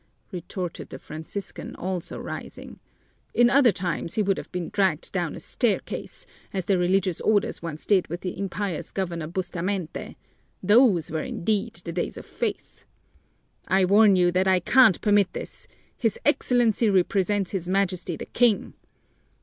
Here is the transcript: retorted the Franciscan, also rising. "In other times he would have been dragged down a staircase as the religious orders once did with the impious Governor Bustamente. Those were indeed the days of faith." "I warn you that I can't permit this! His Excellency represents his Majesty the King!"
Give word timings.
retorted 0.31 0.89
the 0.89 0.97
Franciscan, 0.97 1.75
also 1.75 2.17
rising. 2.17 2.79
"In 3.35 3.51
other 3.51 3.71
times 3.71 4.15
he 4.15 4.23
would 4.23 4.37
have 4.39 4.51
been 4.51 4.69
dragged 4.69 5.11
down 5.11 5.35
a 5.35 5.39
staircase 5.39 6.25
as 6.51 6.65
the 6.65 6.79
religious 6.79 7.21
orders 7.21 7.61
once 7.61 7.85
did 7.85 8.07
with 8.07 8.21
the 8.21 8.35
impious 8.35 8.89
Governor 8.91 9.27
Bustamente. 9.27 10.15
Those 10.63 11.11
were 11.11 11.21
indeed 11.21 11.75
the 11.85 11.91
days 11.93 12.17
of 12.17 12.25
faith." 12.25 12.87
"I 13.67 13.85
warn 13.85 14.15
you 14.15 14.31
that 14.31 14.47
I 14.47 14.59
can't 14.59 14.99
permit 15.01 15.31
this! 15.33 15.67
His 15.95 16.17
Excellency 16.25 16.89
represents 16.89 17.51
his 17.51 17.69
Majesty 17.69 18.15
the 18.15 18.25
King!" 18.25 18.73